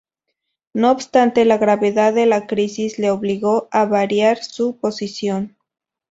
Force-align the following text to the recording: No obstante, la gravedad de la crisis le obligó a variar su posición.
No 0.73 0.89
obstante, 0.89 1.45
la 1.45 1.59
gravedad 1.59 2.11
de 2.11 2.25
la 2.25 2.47
crisis 2.47 2.97
le 2.97 3.11
obligó 3.11 3.67
a 3.69 3.85
variar 3.85 4.43
su 4.43 4.77
posición. 4.77 5.55